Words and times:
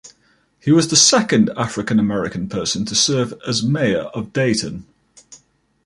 He 0.59 0.71
was 0.71 0.87
the 0.87 0.95
second 0.95 1.51
African-American 1.55 2.49
person 2.49 2.85
to 2.85 2.95
serve 2.95 3.35
as 3.47 3.61
mayor 3.61 4.05
of 4.15 4.33
Dayton. 4.33 4.87